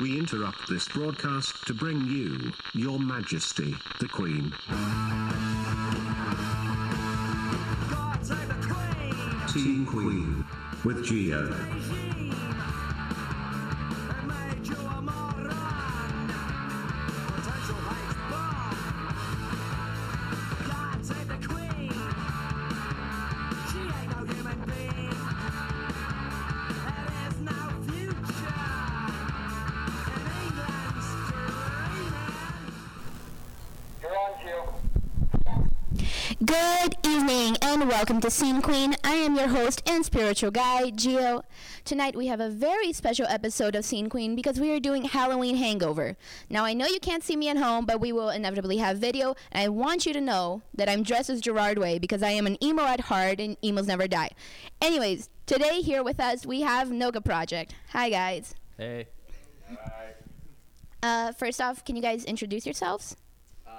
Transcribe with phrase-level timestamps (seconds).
[0.00, 4.52] we interrupt this broadcast to bring you, Your Majesty, the Queen.
[7.90, 9.48] God save the Queen!
[9.48, 10.44] Scene Queen.
[10.84, 12.19] With Gio.
[38.30, 38.94] And welcome to Scene Queen.
[39.02, 41.42] I am your host and spiritual guide, Gio.
[41.84, 45.56] Tonight we have a very special episode of Scene Queen because we are doing Halloween
[45.56, 46.16] Hangover.
[46.48, 49.34] Now I know you can't see me at home, but we will inevitably have video,
[49.50, 52.46] and I want you to know that I'm dressed as Gerard Way because I am
[52.46, 54.30] an emo at heart and emos never die.
[54.80, 57.74] Anyways, today here with us we have Noka Project.
[57.90, 58.54] Hi guys.
[58.76, 59.08] Hey.
[61.02, 63.16] Uh, first off, can you guys introduce yourselves?
[63.66, 63.74] Um,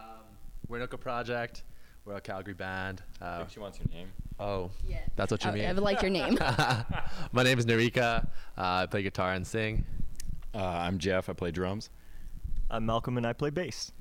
[0.67, 1.64] we're Noka Project.
[2.04, 3.04] We're a Calgary band.
[3.22, 4.08] Uh, She wants your name.
[4.42, 5.00] Oh, yeah.
[5.16, 5.66] that's what you Oh, mean.
[5.66, 6.38] I would like your name.
[7.31, 8.25] My name is Narika.
[8.58, 9.86] Uh, I play guitar and sing.
[10.53, 11.30] Uh, I'm Jeff.
[11.30, 11.89] I play drums.
[12.70, 13.92] I'm Malcolm and I play bass.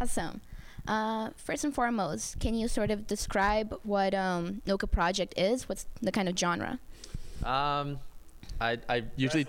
[0.00, 0.40] Awesome.
[0.86, 5.68] Uh, first and foremost, can you sort of describe what um, Noka Project is?
[5.68, 6.78] What's the kind of genre?
[7.44, 7.98] Um,
[8.60, 9.46] I, I usually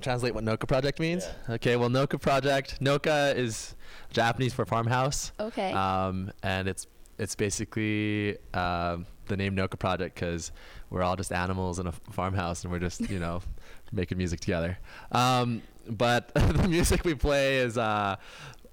[0.00, 1.26] translate what Noka Project means.
[1.48, 2.80] Okay, well, Noka Project.
[2.82, 3.74] Noka is
[4.12, 5.32] Japanese for farmhouse.
[5.40, 5.72] Okay.
[5.72, 6.86] Um, and it's
[7.18, 10.52] it's basically um, the name Noka Project because
[10.90, 13.40] we're all just animals in a farmhouse and we're just you know
[13.92, 14.78] making music together.
[15.12, 18.16] Um, but the music we play is uh,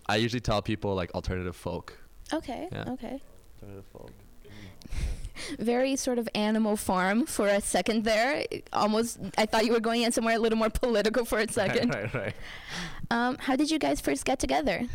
[0.08, 1.98] I usually tell people like alternative folk.
[2.34, 2.68] okay.
[2.72, 2.86] yeah.
[2.90, 3.22] Okay.
[3.56, 4.12] Alternative folk.
[5.60, 8.44] Very sort of animal farm for a second there.
[8.74, 11.94] Almost, I thought you were going in somewhere a little more political for a second.
[11.94, 12.34] right, right.
[13.10, 14.86] Um, how did you guys first get together?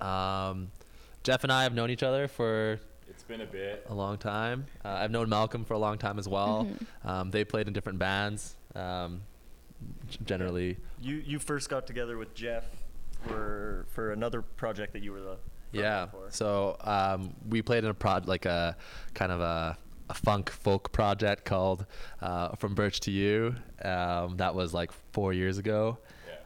[0.00, 0.70] Um,
[1.22, 2.82] Jeff and I have known each other for It's
[3.30, 3.86] been a bit.
[3.88, 4.66] a long time.
[4.84, 6.68] Uh, I've known Malcolm for a long time as well.
[7.04, 8.56] Um, they played in different bands.
[8.74, 9.22] Um,
[10.24, 12.64] generally, You you first got together with Jeff
[13.26, 15.36] for for another project that you were the
[15.72, 16.06] yeah.
[16.06, 16.26] for.
[16.30, 18.76] So um, we played in a prod like a
[19.14, 21.86] kind of a, a funk folk project called
[22.20, 23.54] uh, From Birch to You.
[23.82, 25.98] Um, that was like four years ago,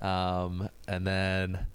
[0.02, 1.66] um, and then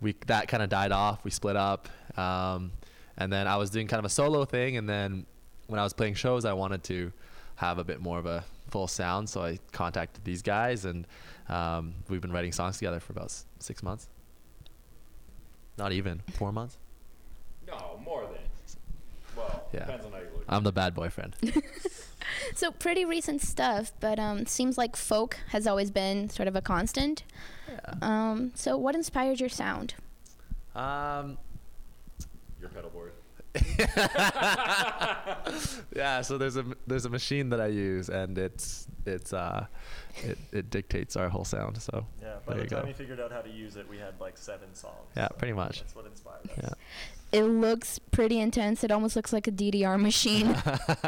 [0.00, 1.24] we that kind of died off.
[1.24, 1.88] We split up,
[2.18, 2.72] um,
[3.20, 4.76] and then I was doing kind of a solo thing.
[4.76, 5.26] And then
[5.68, 7.12] when I was playing shows, I wanted to
[7.56, 11.06] have a bit more of a full sound, so I contacted these guys, and
[11.48, 14.08] um, we've been writing songs together for about s- six months.
[15.76, 16.78] Not even four months.
[17.66, 18.38] No, more than.
[19.36, 19.80] Well, Yeah.
[19.80, 20.44] depends on how you look.
[20.48, 21.36] I'm the bad boyfriend.
[22.54, 26.60] So pretty recent stuff, but um, seems like folk has always been sort of a
[26.60, 27.22] constant.
[28.02, 29.94] Um, so what inspired your sound?
[30.74, 31.38] um,
[32.60, 33.12] Your pedal board.
[35.94, 36.22] yeah.
[36.22, 39.66] So there's a there's a machine that I use, and it's it's uh,
[40.22, 41.80] it, it dictates our whole sound.
[41.82, 42.34] So Yeah.
[42.46, 42.86] By the you time go.
[42.88, 44.94] we figured out how to use it, we had like seven songs.
[45.16, 45.80] Yeah, pretty much.
[45.80, 46.56] That's what inspired us.
[46.62, 46.70] Yeah.
[47.40, 48.82] It looks pretty intense.
[48.82, 50.46] It almost looks like a DDR machine.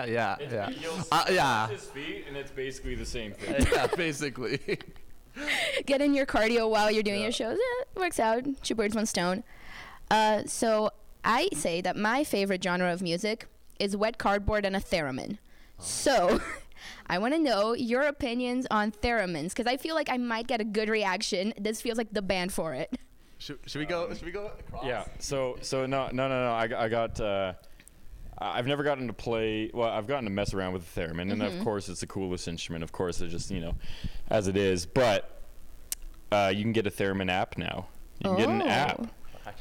[0.06, 1.66] yeah, It's, yeah, You'll Uh, yeah.
[1.68, 3.66] his feet, and it's basically the same thing.
[3.72, 3.88] yeah.
[3.88, 4.60] Basically,
[5.86, 7.24] Get in your cardio while you're doing Yeah.
[7.24, 7.58] your shows.
[7.58, 8.44] Yeah, it works out.
[8.62, 9.42] Two birds, one stone.
[10.12, 10.90] Uh, so
[11.24, 13.46] I say that my favorite genre of music
[13.78, 15.38] is wet cardboard and a theremin.
[15.78, 16.40] So
[17.06, 20.60] I want to know your opinions on theremins because I feel like I might get
[20.60, 21.52] a good reaction.
[21.58, 22.96] This feels like the band for it.
[23.38, 24.12] should, should we go?
[24.12, 24.84] Should we go across?
[24.84, 25.04] yeah.
[25.18, 26.52] So so no no no no.
[26.52, 27.20] I, got- I got.
[27.20, 27.52] Uh,
[28.38, 29.70] I- I've never gotten to play.
[29.72, 32.48] Well, I've gotten to mess around with the theremin, and of course, it's the coolest
[32.48, 32.82] instrument.
[32.82, 33.74] Of course, it's just you know,
[34.30, 34.84] as it is.
[34.86, 35.40] But
[36.32, 37.86] uh, you can get a theremin app now.
[38.24, 38.66] You can get an Oh.
[38.66, 39.06] app.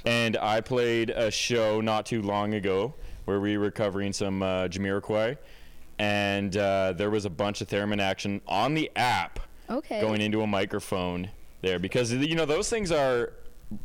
[0.05, 2.95] And I played a show not too long ago
[3.25, 5.37] where we were covering some uh, Jamiroquai,
[5.99, 10.01] and uh, there was a bunch of theremin action on the app Okay.
[10.01, 11.29] going into a microphone
[11.61, 13.33] there because you know those things are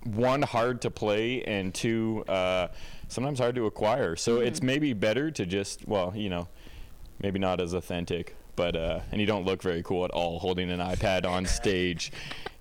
[0.05, 2.69] one hard to play and two uh,
[3.09, 4.17] sometimes hard to acquire.
[4.17, 6.49] So it's maybe better to just well you know
[7.21, 8.35] maybe not as authentic.
[8.57, 12.11] But uh, and you don't look very cool at all holding an iPad on stage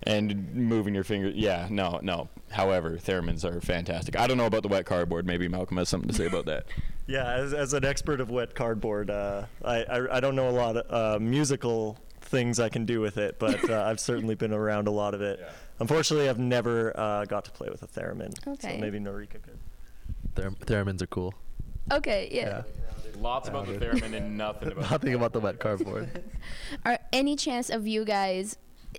[0.06, 1.28] and moving your finger.
[1.28, 2.28] Yeah, no, no.
[2.50, 4.16] However, theremins are fantastic.
[4.16, 5.26] I don't know about the wet cardboard.
[5.26, 6.66] Maybe Malcolm has something to say about that.
[7.08, 7.34] Yeah.
[7.34, 10.76] As, as an expert of wet cardboard, uh, I, I I don't know a lot
[10.76, 14.88] of uh, musical things I can do with it, but uh, I've certainly been around
[14.88, 15.38] a lot of it.
[15.40, 15.50] Yeah.
[15.78, 18.34] Unfortunately, I've never uh, got to play with a theremin.
[18.48, 18.74] Okay.
[18.74, 19.56] So maybe Norika could.
[20.34, 21.32] Ther- theremins are cool.
[21.92, 22.62] Okay, yeah.
[23.20, 24.90] Lots about the theremin and nothing about.
[24.90, 26.24] Nothing about the wet cardboard.
[26.84, 28.56] Are any chance of you guys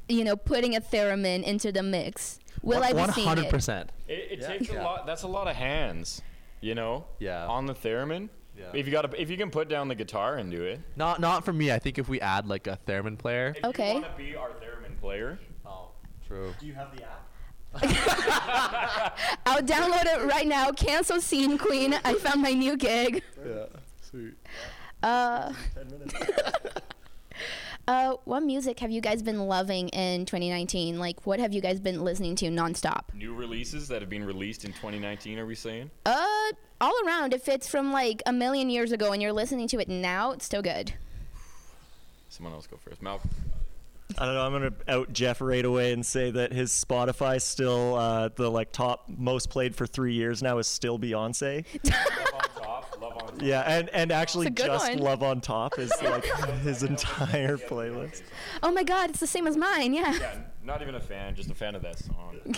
[0.10, 2.40] you know, putting a theremin into the mix.
[2.64, 3.52] Will I be One seeing hundred it?
[3.52, 3.92] percent.
[4.08, 4.48] It, it Yeah.
[4.48, 5.06] takes a lot.
[5.06, 6.22] That's a lot of hands,
[6.62, 7.06] you know.
[7.20, 7.46] Yeah.
[7.48, 8.30] On the theremin.
[8.58, 8.66] Yeah.
[8.74, 10.80] If you got, if you can put down the guitar and do it.
[10.96, 11.72] Not not for me.
[11.72, 13.54] I think if we add like a theremin player.
[13.56, 13.96] If Okay.
[13.96, 15.38] You want to be our theremin player.
[15.66, 15.90] Oh,
[16.28, 16.54] true.
[16.60, 17.24] Do you have the app?
[19.46, 20.72] I'll download it right now.
[20.72, 21.94] Cancel Scene Queen.
[22.04, 23.22] I found my new gig.
[23.46, 23.66] Yeah.
[24.02, 24.34] Sweet.
[25.04, 26.14] Uh, Ten minutes.
[27.88, 31.00] uh, what music have you guys been loving in 2019?
[31.00, 33.14] Like, what have you guys been listening to nonstop?
[33.14, 35.40] New releases that have been released in 2019.
[35.40, 35.90] Are we saying?
[36.06, 36.52] Uh,
[36.82, 37.34] all around.
[37.34, 40.46] If it's from like a million years ago and you're listening to it now, it's
[40.46, 40.94] still good.
[42.30, 43.02] Someone else go first.
[43.02, 43.30] Malcolm.
[44.18, 44.42] I don't know.
[44.42, 48.72] I'm gonna out Jeff right away and say that his Spotify still uh, the like
[48.72, 51.66] top most played for three years now is still Beyonce.
[51.84, 53.02] Love on top.
[53.02, 53.24] Love on top.
[53.40, 55.00] Yeah, and and actually It's a good just one.
[55.00, 56.26] Love on Top is like
[56.62, 58.24] his entire playlist.
[58.64, 59.94] Oh my God, it's the same as mine.
[59.94, 60.14] Yeah.
[60.14, 62.56] Yeah, not even a fan, just a fan of that song.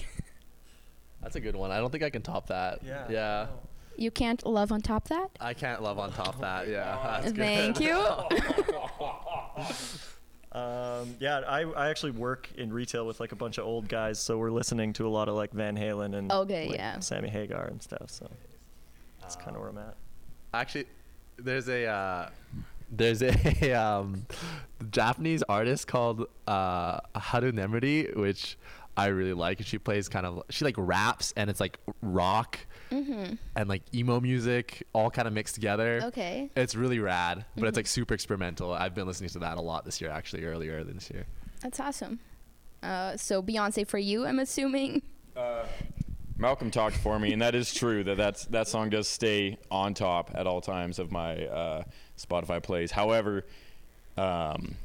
[1.21, 1.71] That's a good one.
[1.71, 2.79] I don't think I can top that.
[2.83, 3.05] Yeah.
[3.09, 3.47] Yeah.
[3.97, 5.29] You can't love on top that.
[5.41, 6.69] I can't love on top that.
[6.69, 6.97] Yeah.
[7.21, 7.45] That's good.
[7.45, 7.95] Thank you.
[10.51, 14.19] Um, yeah, I, I actually work in retail with like a bunch of old guys,
[14.19, 16.99] so we're listening to a lot of like Van Halen and Okay, like, yeah.
[16.99, 18.09] Sammy Hagar and stuff.
[18.09, 18.29] So
[19.21, 19.95] that's kind of where I'm at.
[20.53, 20.85] Actually,
[21.37, 22.29] there's a uh,
[22.91, 24.25] there's a um,
[24.91, 28.57] Japanese artist called uh, Haru Nemuri, which
[28.97, 29.59] I really like.
[29.59, 32.59] And she plays kind of she like raps and it's like rock
[33.55, 36.01] and like emo music all kind of mixed together.
[36.05, 36.49] Okay.
[36.55, 38.73] It's really rad, but it's like super experimental.
[38.73, 41.25] I've been listening to that a lot this year, actually, earlier this year.
[41.61, 42.19] That's awesome.
[42.81, 45.01] Uh, so Beyonce for you, I'm assuming.
[46.39, 48.03] Malcolm talked for me, and that is true.
[48.03, 51.83] That that's, that song does stay on top at all times of my uh,
[52.17, 52.91] Spotify plays.
[52.91, 53.45] However,
[54.17, 54.75] um,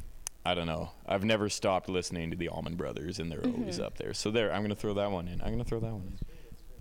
[0.45, 0.91] I don't know.
[1.07, 4.13] I've never stopped listening to the Allman Brothers, and they're always up there.
[4.13, 5.41] So there, I'm gonna throw that one in.
[5.41, 6.19] I'm gonna throw that one in.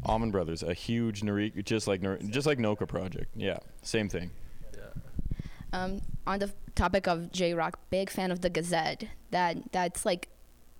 [0.05, 3.27] Allman Brothers, a huge Narika, just like Nar- just like Noka Project.
[3.35, 4.31] Yeah, same thing.
[5.71, 9.05] Um, on the topic of J Rock, big fan of the Gazette.
[9.31, 10.29] That that's like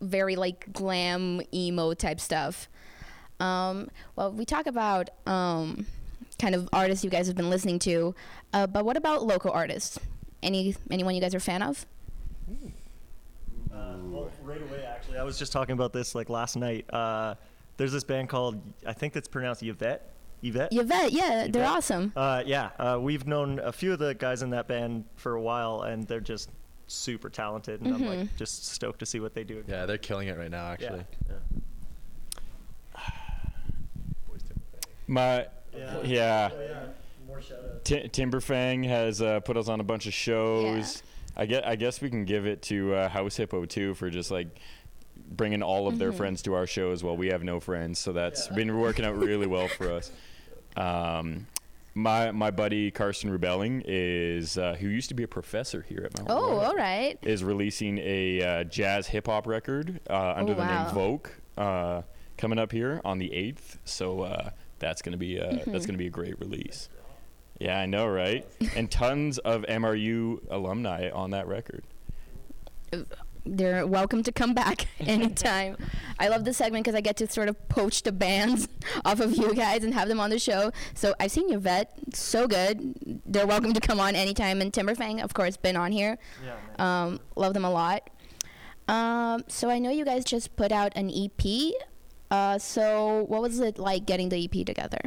[0.01, 2.67] very like glam emo type stuff.
[3.39, 5.85] Um, well, we talk about um,
[6.39, 8.15] kind of artists you guys have been listening to,
[8.53, 9.99] uh, but what about local artists?
[10.41, 11.85] Any anyone you guys are a fan of?
[13.73, 16.85] Uh, well, right away, actually, I was just talking about this like last night.
[16.93, 17.35] Uh,
[17.77, 20.09] there's this band called I think that's pronounced Yvette.
[20.43, 20.73] Yvette.
[20.73, 22.11] Yvette, yeah, they're awesome.
[22.15, 25.41] Uh, yeah, uh, we've known a few of the guys in that band for a
[25.41, 26.49] while, and they're just
[26.87, 28.19] super talented, and I'm Mm-hmm.
[28.19, 29.63] like just stoked to see what they do.
[29.67, 30.71] Yeah, they're killing it right now, Yeah.
[30.71, 31.05] actually.
[35.13, 35.47] My
[36.03, 36.49] yeah.
[37.27, 37.83] More shout outs.
[37.83, 41.03] Ti Timberfang has uh, put us on a bunch of shows.
[41.35, 41.65] I get.
[41.67, 44.47] I guess we can give it to uh, House Hippo too for just like
[45.29, 46.17] bringing all of their Mm-hmm.
[46.17, 47.99] friends to our shows while we have no friends.
[47.99, 50.11] So that's been working out really well for us.
[50.77, 51.47] Um,
[51.95, 56.17] my my buddy Carson Rebelling is uh, who used to be a professor here at
[56.17, 56.29] Mount.
[56.31, 57.17] Oh, Royal, all right.
[57.21, 60.83] Is releasing a uh, jazz hip hop record uh, under the Oh, wow.
[60.85, 61.27] name Vogue
[61.57, 62.01] uh,
[62.37, 63.77] coming up here on the eighth.
[63.85, 64.49] So uh,
[64.83, 65.71] that's gonna be uh, Mm-hmm.
[65.71, 66.89] that's gonna be a great release.
[67.59, 68.45] Yeah, I know, right?
[68.75, 71.83] and tons of MRU alumni on that record.
[73.45, 75.75] they're welcome to come back anytime.
[76.19, 78.67] I love this segment because I get to sort of poach the bands
[79.05, 80.71] off of you guys and have them on the show.
[80.93, 82.95] So I've seen Yvette, so good.
[83.25, 84.61] They're welcome to come on anytime.
[84.61, 86.17] And Timberfang, of course, been on here.
[86.45, 87.03] Yeah.
[87.03, 88.09] Um, love them a lot.
[88.87, 91.73] Um, so I know you guys just put out an EP.
[92.33, 94.99] Uh, so what was it like getting the EP together?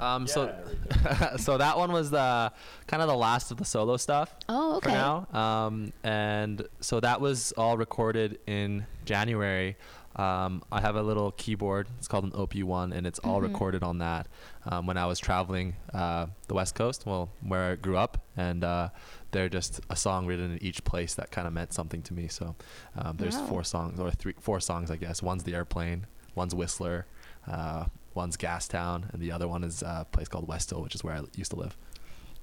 [0.00, 0.52] Um, so,
[1.36, 2.52] so that one was the
[2.88, 4.34] kind of the last of the solo stuff.
[4.48, 9.76] Oh, For now, um, and so that was all recorded in January.
[10.16, 11.86] Um, I have a little keyboard.
[11.98, 14.26] It's called an OP1, and it's all recorded on that.
[14.64, 18.62] Um, when I was traveling uh, the West Coast, well, where I grew up, and
[18.64, 18.88] uh,
[19.32, 22.28] they're just a song written in each place that kind of meant something to me.
[22.28, 22.54] So
[22.96, 23.46] um, there's Wow.
[23.46, 25.20] four songs, or three, four songs, I guess.
[25.22, 27.06] One's the airplane, one's Whistler,
[27.46, 31.14] uh, one's Gastown, and the other one is a place called Westill, which is where
[31.14, 31.76] I used to live.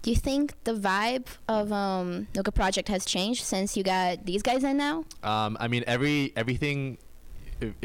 [0.02, 4.42] Do you think the vibe of um, Noka Project has changed since you got these
[4.42, 5.06] guys in now?
[5.22, 6.98] Um, I mean, every everything,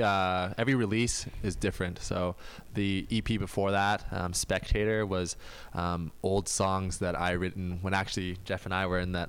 [0.00, 1.98] uh, every release is different.
[1.98, 2.36] So
[2.72, 5.36] the EP before that, um, Spectator, was
[5.74, 9.28] um, old songs that I written when actually Jeff and I were in that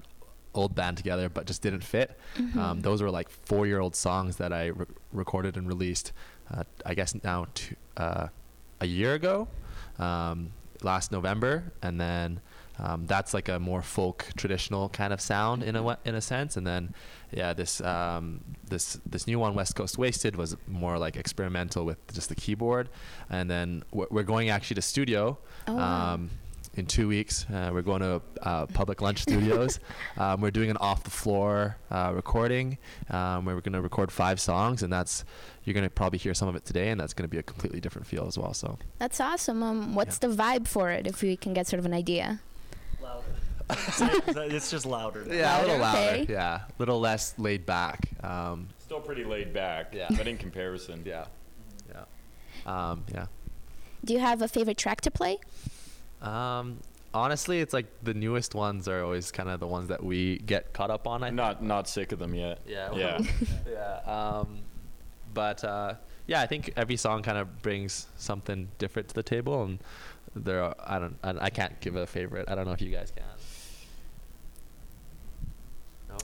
[0.54, 2.18] old band together, but just didn't fit.
[2.60, 6.12] Um, those were like four-year-old songs that I re- recorded and released.
[6.52, 8.28] Uh, I guess now two, uh,
[8.80, 9.48] a year ago,
[10.00, 10.52] um,
[10.82, 12.40] last November, and then
[12.80, 16.56] um, that's like a more folk traditional kind of sound in a in a sense.
[16.58, 16.94] And then
[17.32, 21.98] yeah, this um, this this new one, West Coast Wasted, was more like experimental with
[22.14, 22.90] just the keyboard.
[23.30, 25.38] And then we're, we're going actually to studio.
[25.68, 26.20] Oh, wow.
[26.78, 29.80] In two weeks, uh, we're going to uh, Public Lunch Studios.
[30.18, 32.78] um, we're doing an off-the-floor uh, recording
[33.10, 35.26] um, where we're going to record five songs, and that's
[35.64, 37.44] you're going to probably hear some of it today, and that's going to be a
[37.44, 38.54] completely different feel as well.
[38.54, 39.64] So That's awesome.
[39.64, 42.42] Um, what's the vibe for it, if we can get sort of an idea?
[43.02, 43.26] Louder.
[44.54, 45.26] it's just louder.
[45.26, 45.34] now.
[45.34, 46.22] yeah, a little Louder, louder.
[46.22, 46.32] okay.
[46.32, 48.08] Yeah, a little less laid back.
[48.24, 49.96] Um, Still pretty laid back.
[49.96, 50.10] Yeah.
[50.16, 51.02] But in comparison.
[51.08, 51.26] yeah,
[51.90, 52.04] yeah,
[52.68, 53.26] um, yeah.
[54.06, 55.40] Do you have a favorite track to play?
[56.22, 56.80] Um,
[57.14, 60.74] honestly, it's like the newest ones are always kind of the ones that we get
[60.74, 61.24] caught up on.
[61.24, 62.60] I I'm not not sick of them yet.
[62.68, 62.94] Yeah.
[62.94, 63.20] Yeah.
[63.70, 64.12] yeah.
[64.12, 64.60] Um,
[65.34, 65.94] but uh,
[66.26, 69.80] yeah, I think every song kind of brings something different to the table, and
[70.36, 72.50] there are I don't I, I can't give a favorite.
[72.50, 73.26] I don't know if you guys can.
[76.10, 76.18] No.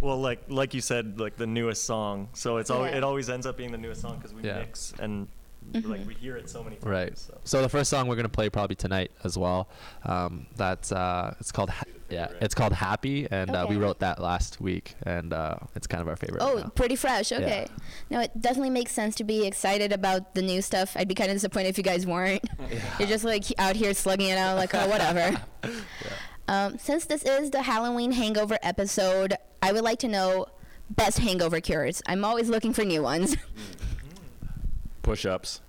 [0.00, 2.28] Well, like like you said, like the newest song.
[2.34, 2.98] So it's always Yeah.
[2.98, 4.58] it always ends up being the newest song because we Yeah.
[4.58, 5.28] mix and
[5.72, 6.86] like we hear it so many times.
[6.86, 7.18] Right.
[7.18, 7.38] So.
[7.44, 9.68] So the first song we're gonna play probably tonight as well.
[10.04, 14.20] Um, that's uh, it's called ha- yeah, it's called Happy, and uh, we wrote that
[14.20, 16.42] last week, and uh, it's kind of our favorite.
[16.42, 16.70] Oh, right now.
[16.70, 17.30] pretty fresh.
[17.32, 17.66] Okay.
[18.10, 20.96] No, it definitely makes sense to be excited about the new stuff.
[20.96, 22.44] I'd be kind of disappointed if you guys weren't.
[22.98, 25.40] You're just like out here slugging it out, like, oh, whatever.
[26.48, 30.46] um, since this is the Halloween hangover episode, I would like to know
[30.90, 32.02] best hangover cures.
[32.06, 33.36] I'm always looking for new ones.
[35.02, 35.60] Push ups.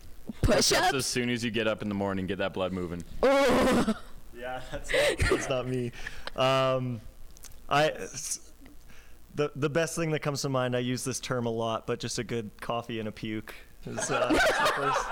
[0.41, 0.93] Push ups?
[0.93, 3.03] As soon as you get up in the morning, get that blood moving.
[3.23, 3.93] Oh.
[4.37, 5.91] Yeah, that's not, that's not me.
[6.35, 6.99] Um,
[7.69, 8.51] I s-
[9.35, 10.75] the the best thing that comes to mind.
[10.75, 13.53] I use this term a lot, but just a good coffee and a puke.
[13.85, 15.05] Is, uh, that's, the first,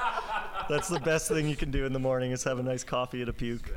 [0.69, 3.21] that's the best thing you can do in the morning is have a nice coffee
[3.21, 3.71] and a puke.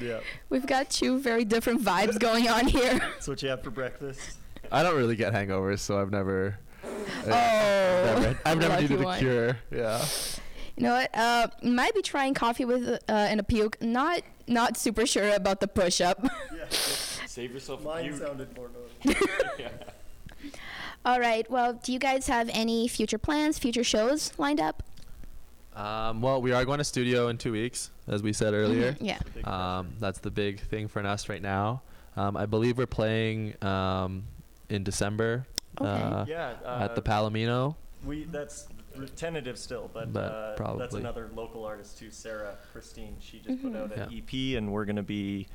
[0.00, 2.98] Yeah, We've got two very different vibes going on here.
[2.98, 4.36] that's what you have for breakfast.
[4.70, 6.58] I don't really get hangovers, so I've never.
[7.26, 9.18] Oh, never, I've never lucky needed a one.
[9.18, 9.58] cure.
[9.70, 10.04] Yeah.
[10.76, 11.10] You know what?
[11.14, 13.80] Uh, might be trying coffee with uh, and a puke.
[13.82, 16.18] Not not super sure about the push up.
[16.24, 18.16] Yeah, Save yourself mine puke.
[18.18, 18.70] sounded more
[19.04, 19.16] noise.
[21.04, 21.48] All right.
[21.50, 24.82] Well, do you guys have any future plans, future shows lined up?
[25.74, 28.96] Um, well, we are going to studio in two weeks, as we said earlier.
[29.00, 29.18] Yeah.
[29.44, 31.82] Um, that's the big thing for us right now.
[32.16, 34.24] Um, I believe we're playing um,
[34.68, 35.46] in December
[35.80, 35.88] Okay.
[35.90, 37.76] uh, Yeah, at the uh, Palomino.
[38.04, 38.66] We that's
[39.16, 43.16] tentative still, but, But uh, that's another local artist too, Sarah Christine.
[43.20, 43.62] She just Mhm.
[43.72, 44.18] put out an Yeah.
[44.18, 45.46] EP, and we're gonna be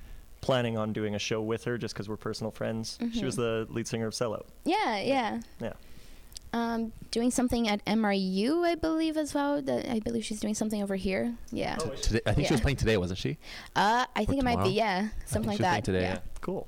[0.42, 2.98] planning on doing a show with her just because we're personal friends.
[3.14, 4.46] She was the lead singer of Sellout.
[4.64, 5.00] Yeah.
[5.00, 5.42] Yeah.
[5.60, 5.74] Yeah.
[6.54, 9.62] Um, doing something at MRU, I believe as well.
[9.62, 11.36] That I believe she's doing something over here.
[11.52, 11.78] Yeah.
[11.82, 11.90] Oh.
[11.90, 13.38] Today, I think she was playing today, wasn't she?
[13.76, 14.70] Uh, I think it might be.
[14.70, 15.84] Yeah, something like she was that.
[15.84, 16.14] today, yeah.
[16.14, 16.20] yeah.
[16.42, 16.66] Cool.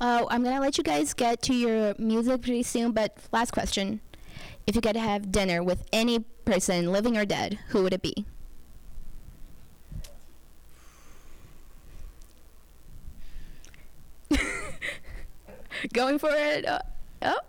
[0.00, 4.00] Uh, I'm gonna let you guys get to your music pretty soon, but last question:
[4.66, 8.24] If you could have dinner with any person, living or dead, who would it be?
[15.92, 16.66] Going for it.
[16.66, 16.80] Uh,
[17.22, 17.40] oh.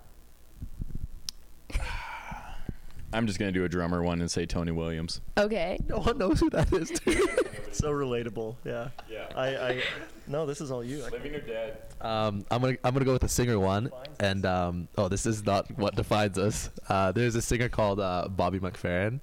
[3.11, 5.21] I'm just gonna do a drummer one and say Tony Williams.
[5.37, 5.79] Okay.
[5.87, 6.91] No one knows who that is.
[7.71, 8.55] So relatable.
[8.65, 8.89] Yeah.
[9.09, 9.27] Yeah.
[9.35, 9.83] I, I
[10.27, 11.03] no, this is all you.
[11.05, 11.77] I- Living or dead?
[12.01, 15.45] um, I'm gonna I'm gonna go with the singer one, and um, oh, this is
[15.45, 16.71] not what defines us.
[16.89, 19.19] Uh, there's a singer called uh, Bobby McFerrin.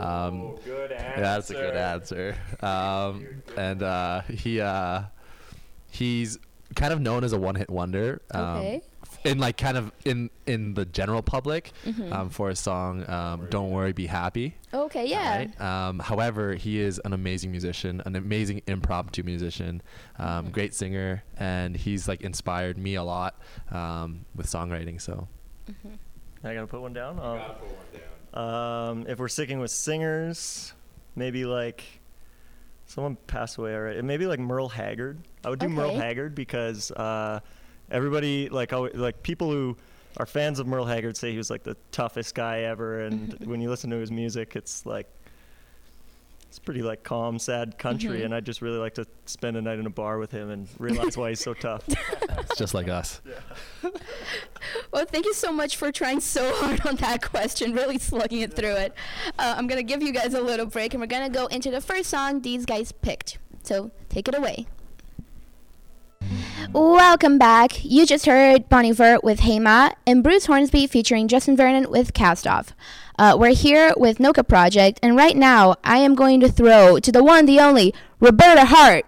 [0.00, 1.10] Um, oh, good answer.
[1.14, 2.36] Yeah, that's a good answer.
[2.62, 3.26] Um,
[3.58, 5.02] and uh, he uh,
[5.90, 6.38] he's
[6.74, 8.22] kind of known as a one-hit wonder.
[8.30, 8.82] Um, Okay.
[9.22, 12.10] In like kind of in in the general public, Mhm.
[12.12, 15.06] um, for a song um, "Don't Worry, Be Happy." Okay.
[15.06, 15.36] Yeah.
[15.36, 15.60] Right?
[15.60, 19.82] Um, however, he is an amazing musician, an amazing impromptu musician,
[20.18, 20.52] um, Mhm.
[20.52, 23.34] great singer, and he's like inspired me a lot
[23.70, 24.98] um, with songwriting.
[25.00, 25.28] So
[25.70, 25.98] Mhm.
[26.42, 27.18] I gotta put one down.
[27.20, 30.72] Um, um, if we're sticking with singers,
[31.14, 31.84] maybe like
[32.86, 34.00] someone passed away already.
[34.02, 35.18] Maybe like Merle Haggard.
[35.44, 37.40] I would do Merle Haggard because uh,
[37.90, 39.76] everybody like alwa- like people who
[40.16, 43.60] are fans of Merle Haggard say he was like the toughest guy ever, and when
[43.60, 45.06] you listen to his music, it's like
[46.48, 48.24] it's pretty like calm, sad country, Mhm.
[48.24, 50.66] and I just really like to spend a night in a bar with him and
[50.80, 51.84] realize why he's so tough.
[51.88, 53.20] it's just like us.
[54.92, 58.54] Well, thank you so much for trying so hard on that question, really slugging it
[58.54, 58.92] through it.
[59.38, 61.46] Uh, I'm going to give you guys a little break and we're going to go
[61.46, 63.38] into the first song these guys picked.
[63.62, 64.66] So take it away.
[66.68, 67.84] Welcome back.
[67.84, 72.14] You just heard Bon Iver with Hey Ma and Bruce Hornsby featuring Justin Vernon with
[72.14, 72.74] Cast Off.
[73.18, 77.10] Uh, we're here with Noka Project, and right now I am going to throw to
[77.10, 79.04] the one, the only, Roberta Hart.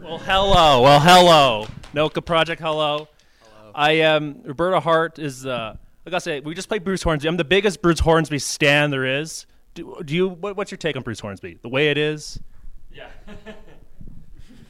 [0.00, 0.82] Well, hello.
[0.82, 1.66] Well, hello.
[1.92, 3.08] Noka Project, hello.
[3.42, 3.72] Hello.
[3.74, 5.18] I am Roberta Hart.
[5.18, 7.28] Is uh, like I say, we just played Bruce Hornsby.
[7.28, 9.46] I'm the biggest Bruce Hornsby stan there is.
[9.74, 10.28] Do, do you?
[10.28, 11.58] What, what's your take on Bruce Hornsby?
[11.60, 12.40] The way it is.
[12.92, 13.08] Yeah.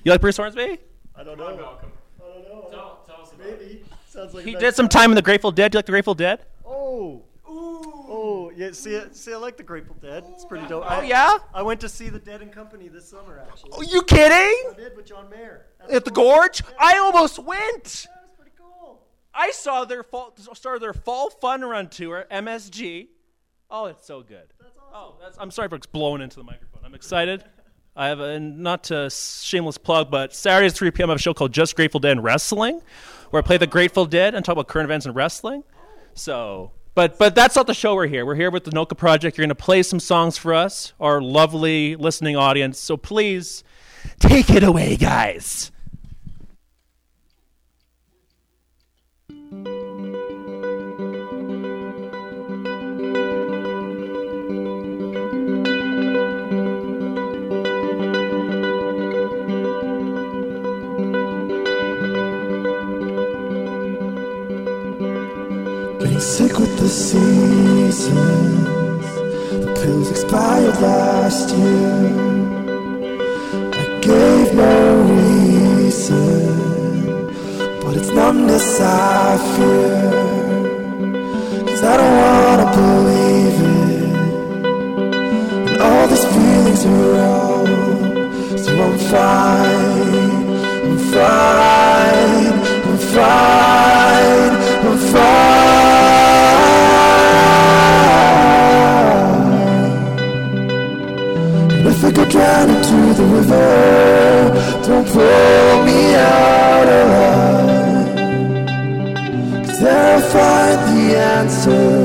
[0.07, 0.79] you like Bruce Hornsby?
[1.17, 1.47] I don't know.
[1.47, 2.97] I don't know.
[3.39, 3.85] Maybe.
[4.09, 5.73] Sounds like He nice did some time in the Grateful Dead.
[5.73, 6.45] Do you like the Grateful Dead?
[6.65, 7.23] Oh.
[7.49, 7.83] Ooh.
[8.09, 8.71] Oh, yeah.
[8.73, 10.25] See, see, I like the Grateful Dead.
[10.29, 10.85] It's pretty dope.
[10.89, 11.39] Oh yeah?
[11.53, 13.73] I went to see the Dead and Company this summer, actually.
[13.73, 14.73] Are you kidding?
[14.73, 15.67] I did with John Mayer.
[15.79, 16.11] That was At the.
[16.13, 16.63] Gorge?
[16.63, 16.77] Yeah.
[16.81, 17.85] I almost went.
[17.85, 19.03] That was pretty cool.
[19.35, 23.09] I saw their fall started their fall fun run tour, MSG.
[23.71, 24.47] Oh, it's so good.
[24.61, 26.81] That's Oh, that's, I'm sorry for it's blowing into the microphone.
[26.83, 27.45] I'm excited.
[27.97, 31.09] I have a not to shameless plug, but Saturday at 3 p.m.
[31.09, 32.83] I have a show called Just Grateful Dead and Wrestling,
[33.31, 35.65] where I play the Grateful Dead and talk about current events in wrestling.
[36.13, 38.27] So, but but that's not the show we're here.
[38.27, 39.39] We're here with the Noka Project.
[39.39, 42.79] You're going to play some songs for us, our lovely listening audience.
[42.79, 43.65] So please
[44.19, 45.73] take it away, guys.
[66.27, 68.17] Sick with the seasons.
[69.65, 72.11] The pills expired last year.
[73.81, 76.47] I gave no reason,
[77.81, 80.11] but it's numbness I fear.
[81.69, 84.15] Cause I don't wanna believe it.
[85.71, 87.69] And all these feelings are wrong.
[88.59, 90.39] So I'm fine,
[90.87, 92.55] I'm fine,
[92.89, 93.86] I'm fine,
[102.37, 104.53] I down into the river,
[104.87, 108.17] don't pull me out alive.
[109.67, 111.96] Cause I'll find the answer.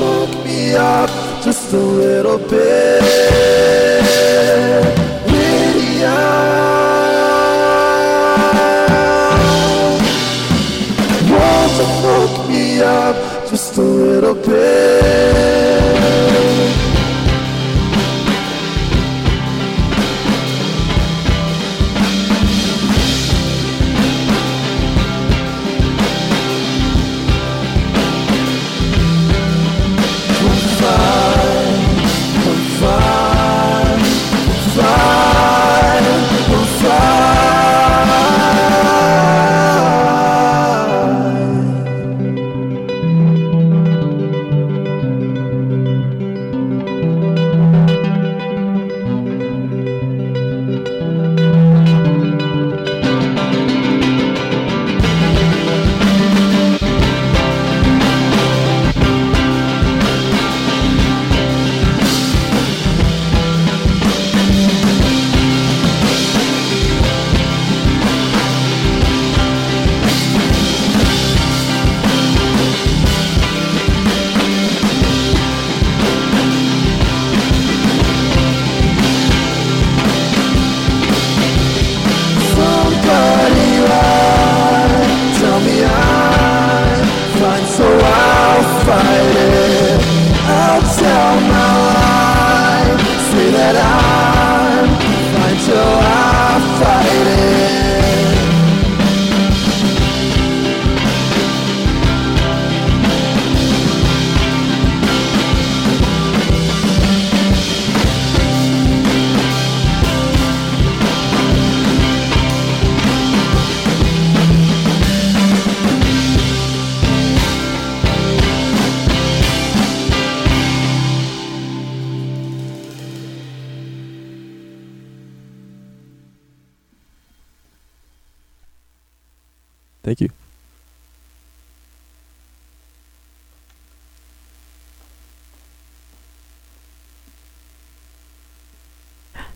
[0.00, 1.10] Fuck me up
[1.42, 3.09] just a little bit?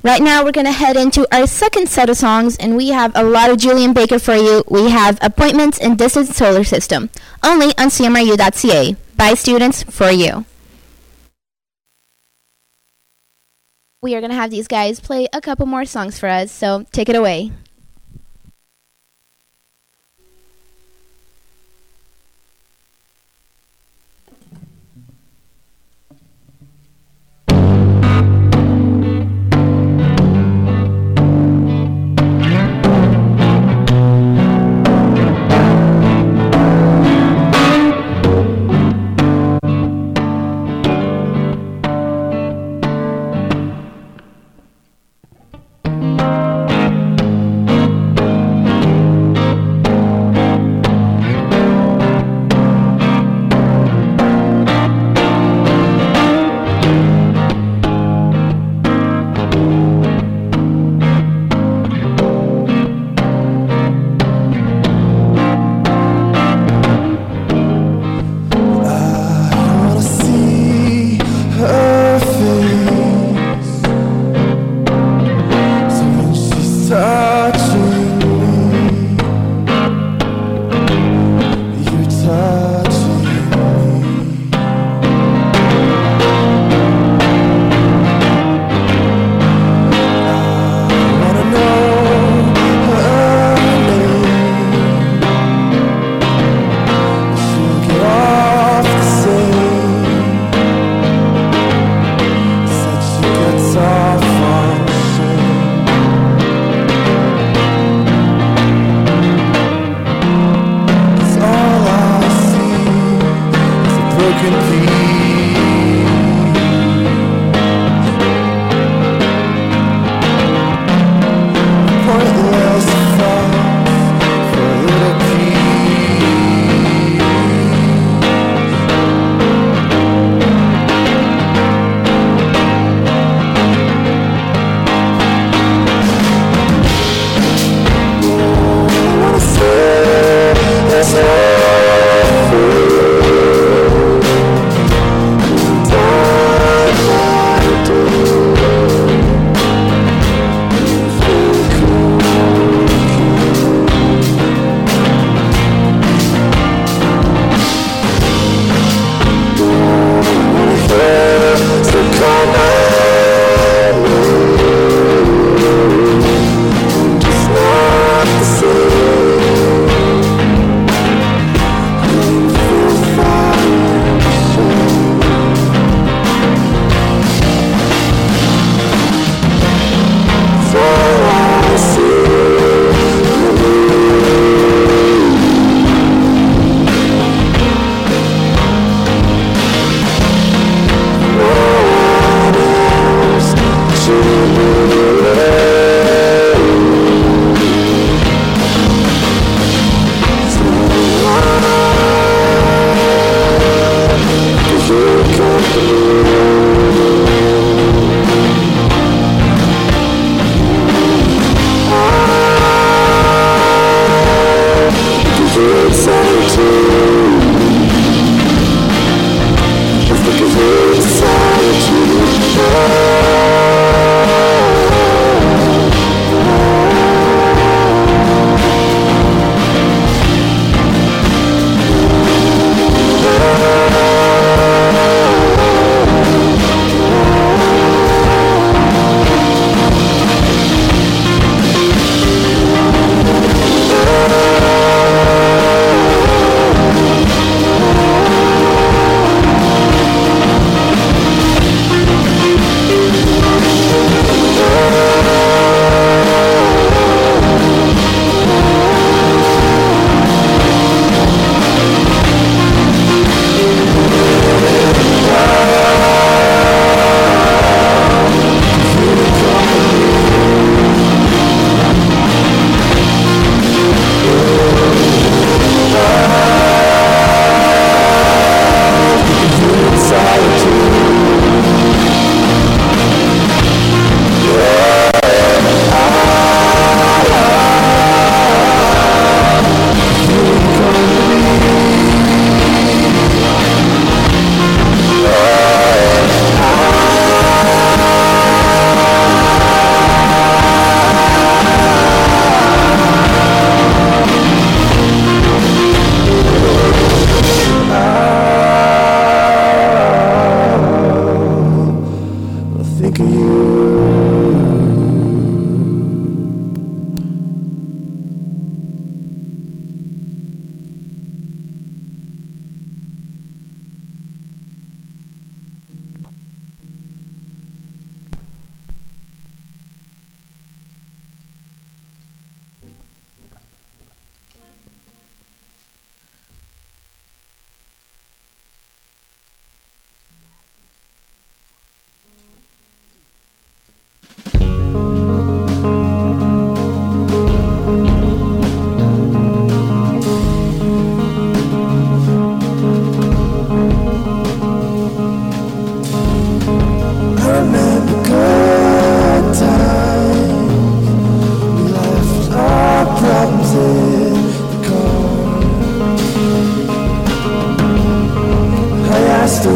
[0.04, 3.12] Right now, we're going to head into our second set of songs, and we have
[3.14, 4.62] a lot of Julien Baker for you.
[4.68, 7.08] We have Appointments in Distant Solar System,
[7.42, 8.96] only on CMRU.ca.
[9.16, 10.44] By students, for you.
[14.02, 16.84] We are going to have these guys play a couple more songs for us, so
[16.92, 17.52] take it away.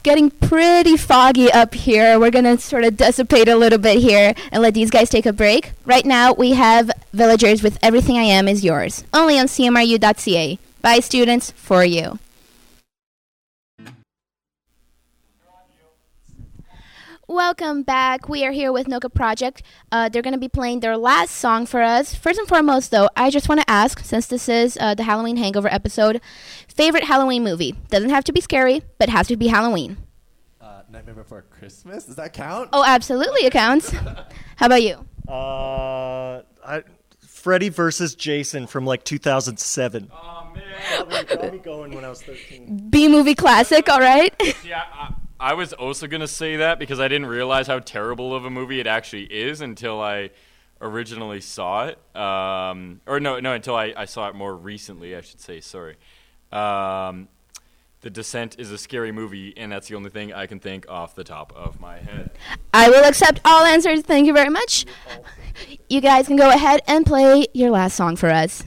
[0.00, 2.18] It's getting pretty foggy up here.
[2.18, 5.26] We're going to sort of dissipate a little bit here and let these guys take
[5.26, 5.72] a break.
[5.84, 10.58] Right now, we have Villagers with Everything I Am Is Yours, only on CMRU.ca.
[10.80, 12.18] By students, for you.
[17.30, 18.28] Welcome back.
[18.28, 19.62] We are here with Noka Project.
[19.92, 22.12] Uh, they're going to be playing their last song for us.
[22.12, 25.36] First and foremost, though, I just want to ask, since this is uh, the Halloween
[25.36, 26.20] Hangover episode,
[26.66, 27.76] favorite Halloween movie?
[27.88, 29.98] Doesn't have to be scary, but has to be Halloween.
[30.60, 32.06] Uh, Nightmare Before Christmas.
[32.06, 32.70] Does that count?
[32.72, 33.90] Oh, absolutely, it counts.
[34.56, 35.06] How about you?
[35.28, 36.82] Uh, I,
[37.20, 40.10] Freddy versus Jason from like 2007.
[40.12, 40.64] Oh man.
[40.98, 42.88] Got me, got me going when I was 13.
[42.90, 44.34] B movie classic, all right?
[44.64, 48.44] Yeah, I, I was also gonna say that because I didn't realize how terrible of
[48.44, 50.30] a movie it actually is until I
[50.82, 51.98] originally saw it.
[52.16, 55.16] Um, or no, no, until I, I saw it more recently.
[55.16, 55.60] I should say.
[55.60, 55.96] Sorry.
[56.52, 57.28] Um,
[58.02, 61.14] the Descent is a scary movie, and that's the only thing I can think off
[61.14, 62.30] the top of my head.
[62.72, 64.00] I will accept all answers.
[64.00, 64.86] Thank you very much.
[65.88, 68.64] You guys can go ahead and play your last song for us.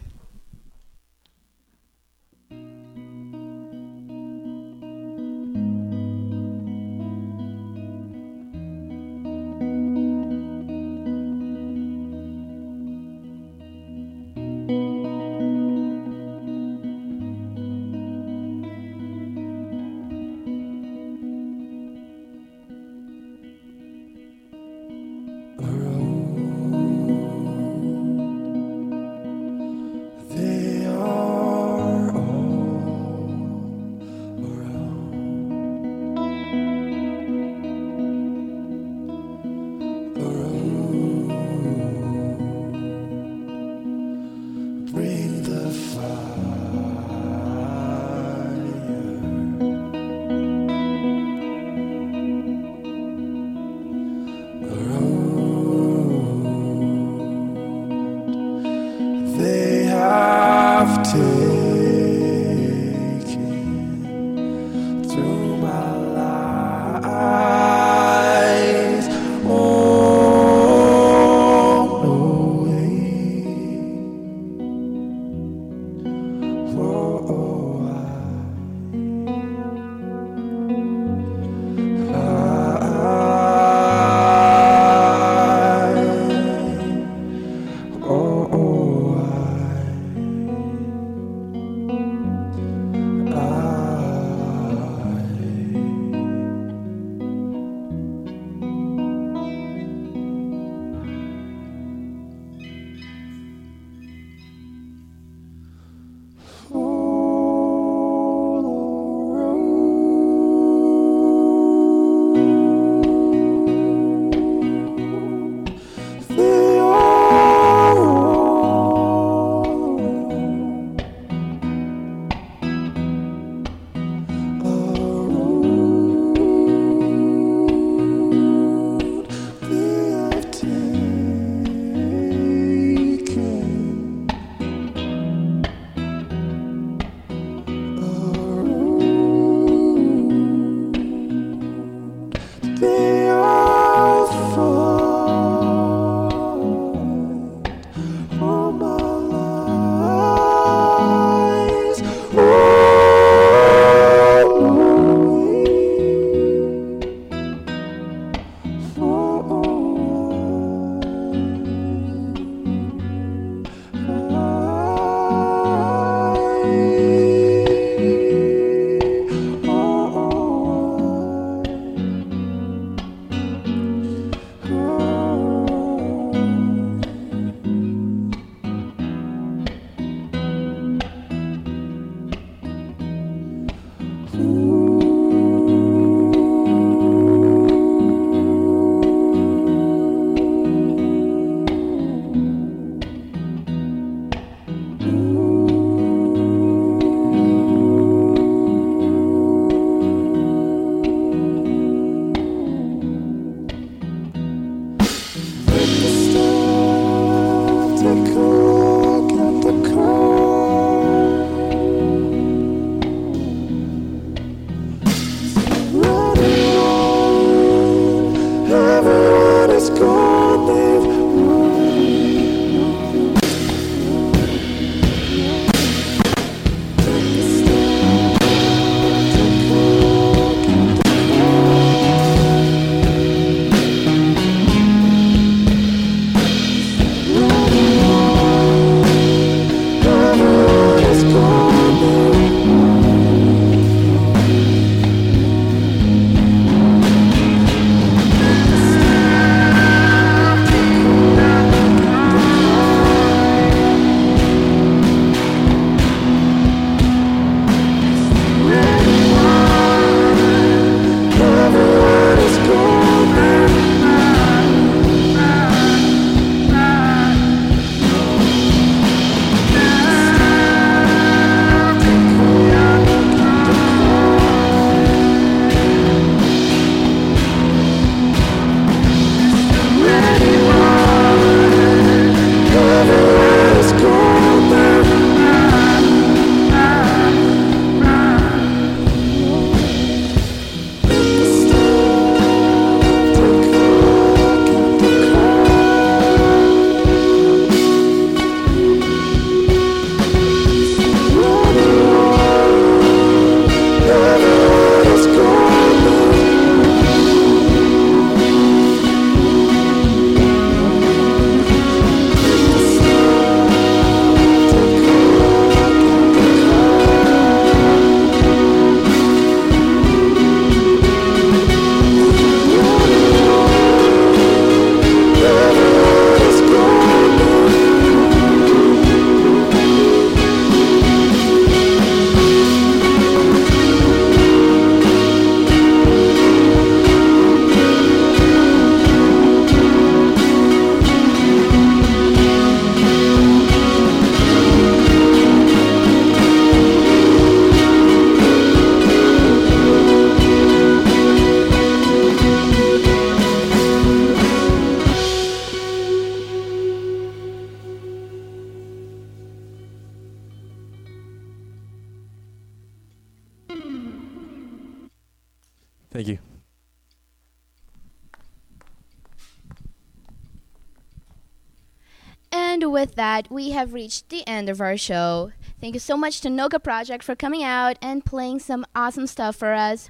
[373.83, 375.51] Have reached the end of our show.
[375.81, 379.57] Thank you so much to Noka Project for coming out and playing some awesome stuff
[379.57, 380.09] for us.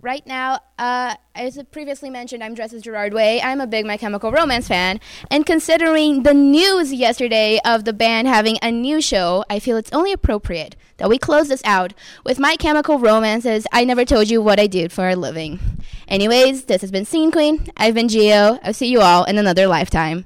[0.00, 3.42] Right now, uh, as previously mentioned, I'm dressed as Gerard Way.
[3.42, 5.00] I'm a big My Chemical Romance fan,
[5.30, 9.92] and considering the news yesterday of the band having a new show, I feel it's
[9.92, 11.92] only appropriate that we close this out
[12.24, 13.66] with My Chemical Romances.
[13.70, 15.60] I never told you what I did for a living.
[16.08, 17.66] Anyways, this has been Scene Queen.
[17.76, 18.58] I've been Gio.
[18.62, 20.24] I'll see you all in another lifetime.